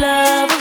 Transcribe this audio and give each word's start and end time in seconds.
love. 0.00 0.53